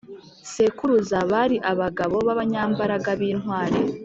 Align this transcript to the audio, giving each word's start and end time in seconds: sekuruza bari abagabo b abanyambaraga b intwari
sekuruza 0.53 1.17
bari 1.31 1.57
abagabo 1.71 2.15
b 2.25 2.27
abanyambaraga 2.33 3.09
b 3.19 3.21
intwari 3.31 3.77